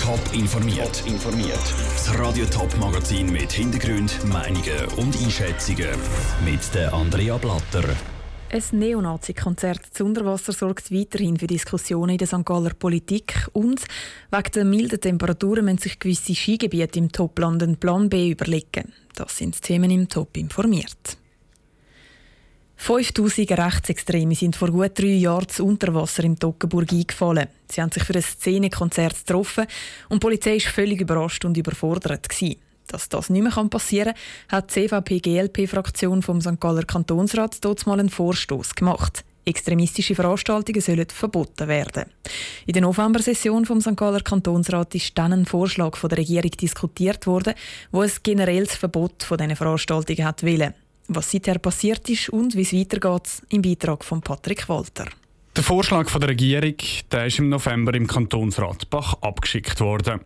[0.00, 1.02] Top informiert.
[1.06, 1.60] informiert.
[1.92, 5.90] Das Radio Top Magazin mit Hintergrund, Meinungen und Einschätzungen
[6.42, 7.84] mit der Andrea Blatter.
[8.50, 12.46] Ein Neonazi-Konzert zu Unterwasser sorgt weiterhin für Diskussionen in der St.
[12.46, 13.84] Galler Politik und
[14.30, 18.94] wegen der milden Temperaturen müssen sich gewisse Skigebiete im Topland einen Plan B überlegen.
[19.14, 21.18] Das sind die Themen im Top informiert.
[22.82, 27.46] 5000 Rechtsextreme sind vor gut drei Jahren zu Unterwasser im Toggenburg eingefallen.
[27.70, 29.66] Sie haben sich für ein Szenekonzert getroffen
[30.08, 32.26] und die Polizei war völlig überrascht und überfordert.
[32.26, 32.56] Gewesen.
[32.86, 34.14] Dass das nicht mehr passieren
[34.48, 36.58] kann, hat die CVP-GLP-Fraktion vom St.
[36.58, 39.24] Galler Kantonsrat dort mal einen Vorstoß gemacht.
[39.44, 42.06] Extremistische Veranstaltungen sollen verboten werden.
[42.64, 43.94] In der November-Session vom St.
[43.94, 47.52] Galler Kantonsrat ist dann ein Vorschlag von der Regierung diskutiert worden,
[47.92, 50.72] wo ein generelles Verbot von diesen Veranstaltungen hat wollen
[51.14, 55.06] was seither passiert ist und wie es weitergeht, im Beitrag von Patrick Walter.
[55.56, 56.76] Der Vorschlag von der Regierung
[57.10, 60.20] der ist im November im Kantonsrat Bach abgeschickt worden.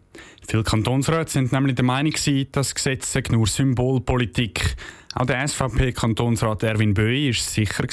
[0.46, 2.12] Viele Kantonsräte sind nämlich der Meinung,
[2.52, 4.76] dass Gesetze nur Symbolpolitik.
[5.14, 7.84] Auch der SVP-Kantonsrat Erwin Böi ist sicher,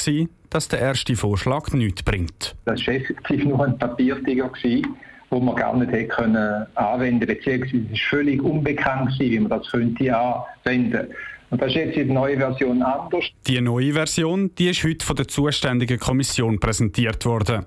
[0.50, 2.56] dass der erste Vorschlag nichts bringt.
[2.66, 4.86] Das war effektiv nur ein Papiertiger, den
[5.30, 9.72] man gar nicht hätte können anwenden konnte, beziehungsweise es war völlig unbekannt, wie man das
[9.72, 11.16] könnte anwenden könnte.
[11.52, 13.26] Und das ist jetzt in der neuen Version anders.
[13.46, 17.66] Die neue Version die ist heute von der zuständigen Kommission präsentiert worden.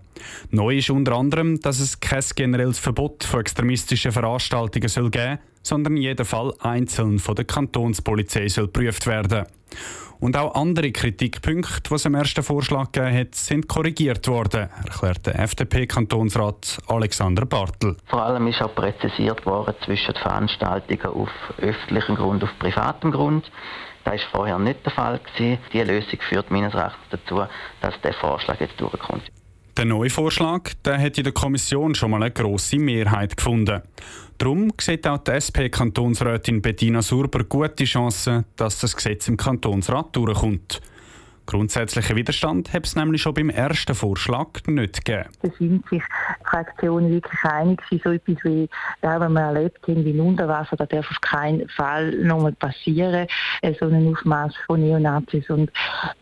[0.50, 5.96] Neu ist unter anderem, dass es kein generelles Verbot von extremistischen Veranstaltungen soll geben sondern
[5.96, 9.46] jeder Fall einzeln von der Kantonspolizei soll geprüft werden.
[10.20, 15.26] Und auch andere Kritikpunkte, die es im ersten Vorschlag gegeben hat, sind korrigiert worden, erklärt
[15.26, 17.96] der FDP-Kantonsrat Alexander Bartel.
[18.06, 23.50] Vor allem ist auch präzisiert worden zwischen Veranstaltungen auf öffentlichem Grund und auf privatem Grund.
[24.04, 25.20] Das war vorher nicht der Fall.
[25.38, 27.42] Diese Lösung führt meines Erachtens dazu,
[27.80, 29.24] dass der Vorschlag jetzt durchkommt.
[29.76, 33.82] Der neue Vorschlag der hat in der Kommission schon mal eine grosse Mehrheit gefunden.
[34.38, 40.80] Darum sieht auch die SP-Kantonsrätin Bettina Surber gute Chancen, dass das Gesetz im Kantonsrat durchkommt.
[41.46, 45.28] Grundsätzlichen Widerstand hat es nämlich schon beim ersten Vorschlag nicht gegeben.
[45.42, 48.68] Da sind sich die Fraktionen wirklich einig, so etwas wie,
[49.02, 53.26] ja, wenn wir erlebt haben, wie ein Unterwasser, das darf auf keinen Fall nochmal passieren,
[53.62, 55.70] äh, so ein Aufmaß von Neonazis und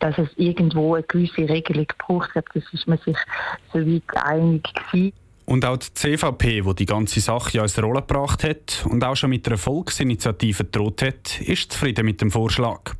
[0.01, 3.17] dass es irgendwo eine gewisse Regelung braucht, das ist man sich
[3.73, 5.13] so weit einig gewesen.
[5.45, 9.17] Und auch die CVP, die die ganze Sache ja ins Rolle gebracht hat und auch
[9.17, 12.95] schon mit einer Volksinitiative gedroht hat, ist zufrieden mit dem Vorschlag.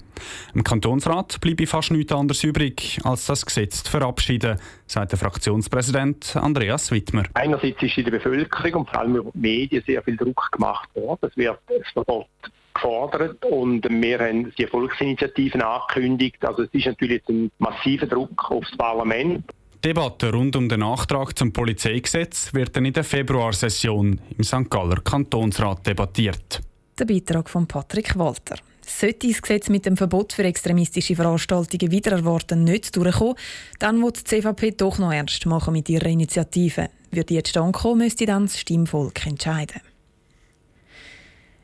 [0.55, 6.37] Im Kantonsrat bleibe fast nichts anderes übrig, als das Gesetz zu verabschieden, sagt der Fraktionspräsident
[6.37, 7.25] Andreas Wittmer.
[7.35, 10.89] Einerseits ist in der Bevölkerung und vor allem über die Medien sehr viel Druck gemacht
[10.95, 11.29] worden.
[11.31, 12.27] Es wird das Verbot
[12.75, 16.45] gefordert und wir haben die Volksinitiativen angekündigt.
[16.45, 19.45] Also es ist natürlich ein massiver Druck aufs Parlament.
[19.85, 24.71] Die Debatte rund um den Nachtrag zum Polizeigesetz wird dann in der Februarsession im St.
[24.71, 26.61] Galler Kantonsrat debattiert.
[26.99, 28.57] Der Beitrag von Patrick Walter.
[28.87, 33.37] Sollte das Gesetz mit dem Verbot für extremistische Veranstaltungen wieder erwarten nicht durchkommen,
[33.79, 36.89] dann wird die CVP doch noch ernst machen mit ihrer Initiative.
[37.11, 39.81] Wird die jetzt ankommen, müsste dann das Stimmvolk entscheiden.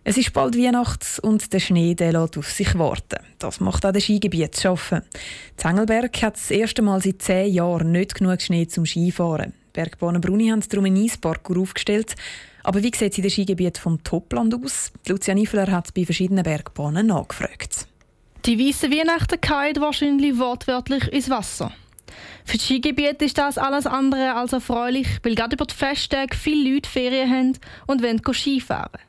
[0.04, 3.18] Es ist bald Weihnachts und der Schnee der lässt auf sich warten.
[3.38, 5.02] Das macht auch das Skigebiet zu schaffen.
[5.58, 9.52] Zengelberg hat das erste Mal seit zehn Jahren nicht genug Schnee zum Skifahren.
[9.74, 12.14] Bergbahnen Bruni haben darum einen Eisparkour aufgestellt.
[12.68, 14.92] Aber wie sieht es in den Skigebiet vom Topland aus?
[15.06, 17.86] Lucia Niffler hat bei verschiedenen Bergbahnen nachgefragt.
[18.44, 21.72] Die weißen Weihnachten fallen wahrscheinlich wortwörtlich ins Wasser.
[22.44, 26.74] Für das Skigebiet ist das alles andere als erfreulich, weil gerade über die Festtage viele
[26.74, 29.00] Leute Ferien haben und wollen Skifahren.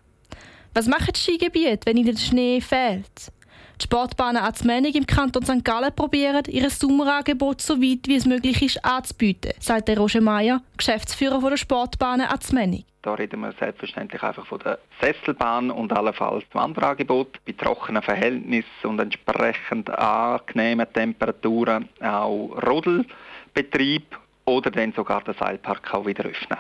[0.74, 3.34] Was machen die Skigebiete, wenn ihnen der Schnee fehlt?
[3.80, 5.64] Die Sportbahnen Azmenig im Kanton St.
[5.64, 11.50] Gallen probieren, ihr Sommerangebot so weit wie es möglich ist anzubieten, sagt Roger Meyer, Geschäftsführer
[11.50, 12.84] der Sportbahnen Azmenig.
[13.04, 18.68] Da reden wir selbstverständlich einfach von der Sesselbahn und allenfalls dem Wanderangebot bei trockenen Verhältnissen
[18.84, 26.60] und entsprechend angenehmen Temperaturen auch Rodelbetrieb oder dann sogar den Seilpark auch wieder öffnen.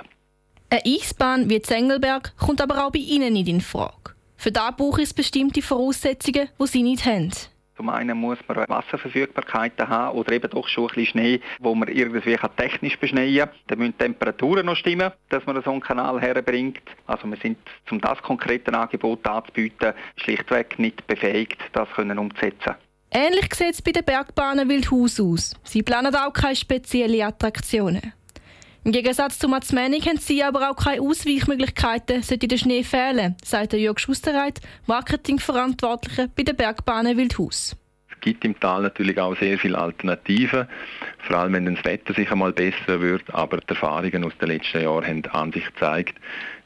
[0.69, 3.99] Eine Eisbahn wie Zengelberg kommt aber auch bei Ihnen nicht in Frage.
[4.39, 7.30] Für da braucht es bestimmte Voraussetzungen, die Sie nicht haben.
[7.75, 11.89] Zum einen muss man Wasserverfügbarkeiten haben oder eben doch schon ein bisschen Schnee, wo man
[11.89, 13.50] irgendwie technisch beschneien kann.
[13.68, 16.80] Dann müssen die Temperaturen noch stimmen, dass man so einen Kanal herbringt.
[17.06, 17.57] Also wir sind,
[17.91, 22.75] um das konkrete Angebot anzubieten, schlichtweg nicht befähigt, das können umzusetzen.
[23.12, 25.53] Ähnlich sieht es bei den Bergbahnen Wildhaus aus.
[25.65, 28.13] Sie planen auch keine speziellen Attraktionen.
[28.89, 33.74] Im Gegensatz zu Matzmenig haben sie aber auch keine Ausweichmöglichkeiten, sollte der Schnee fehlen, sagt
[33.74, 37.75] Jörg Schusterreit, Marketingverantwortlicher bei der Bergbahnen Wildhaus.
[38.12, 40.68] Es gibt im Tal natürlich auch sehr viele Alternativen,
[41.19, 44.81] vor allem wenn das Wetter sich einmal besser wird, aber die Erfahrungen aus den letzten
[44.81, 46.15] Jahren haben an sich gezeigt,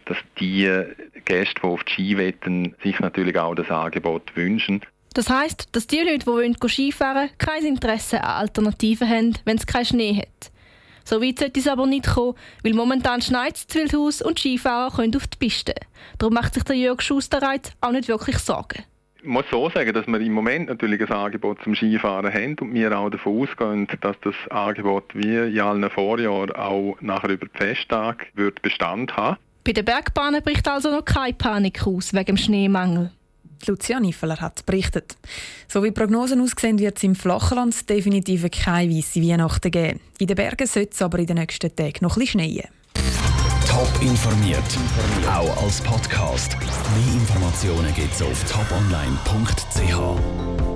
[0.05, 0.71] dass die
[1.25, 4.79] Gäste, die auf die Ski wetten, sich natürlich auch das Angebot wünschen.
[5.13, 9.67] Das heißt, dass die Leute, die Skifahren wollen, kein Interesse an Alternativen haben, wenn es
[9.67, 10.52] keinen Schnee hat.
[11.03, 15.15] So weit sollte es aber nicht kommen, weil momentan schneit es Wildhaus und Skifahrer können
[15.15, 15.75] auf die Piste.
[16.17, 18.83] Darum macht sich der Jörg Schusterreit auch nicht wirklich Sorgen.
[19.23, 22.73] Ich muss so sagen, dass wir im Moment natürlich ein Angebot zum Skifahren haben und
[22.73, 27.57] wir auch davon ausgehen, dass das Angebot wie in allen Vorjahren auch nachher über die
[27.57, 29.37] Festtage wird Bestand haben.
[29.63, 33.11] Bei den Bergbahnen bricht also noch keine Panik aus wegen dem Schneemangel.
[33.65, 35.17] Lucia Niffeler hat berichtet.
[35.67, 39.99] So wie Prognosen aussehen, wird es im Flachland definitiv keine weiße Weihnachten geben.
[40.19, 42.67] In den Bergen sollte es aber in den nächsten Tagen noch ein schneien.
[43.67, 44.61] Top informiert,
[45.27, 46.55] auch als Podcast.
[46.57, 50.72] Mehr Informationen gibt es auf toponline.ch.